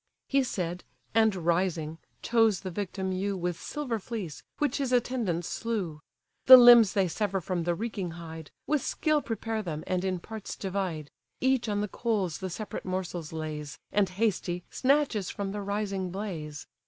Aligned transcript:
He 0.27 0.41
said, 0.41 0.83
and, 1.13 1.35
rising, 1.35 1.99
chose 2.23 2.61
the 2.61 2.71
victim 2.71 3.11
ewe 3.11 3.37
With 3.37 3.55
silver 3.61 3.99
fleece, 3.99 4.41
which 4.57 4.77
his 4.77 4.91
attendants 4.91 5.47
slew. 5.47 5.99
The 6.47 6.57
limbs 6.57 6.93
they 6.93 7.07
sever 7.07 7.39
from 7.39 7.65
the 7.65 7.75
reeking 7.75 8.09
hide, 8.17 8.49
With 8.65 8.81
skill 8.81 9.21
prepare 9.21 9.61
them, 9.61 9.83
and 9.85 10.03
in 10.03 10.17
parts 10.17 10.55
divide: 10.55 11.11
Each 11.39 11.69
on 11.69 11.81
the 11.81 11.87
coals 11.87 12.39
the 12.39 12.49
separate 12.49 12.83
morsels 12.83 13.31
lays, 13.31 13.77
And, 13.91 14.09
hasty, 14.09 14.63
snatches 14.71 15.29
from 15.29 15.51
the 15.51 15.61
rising 15.61 16.09
blaze. 16.09 16.65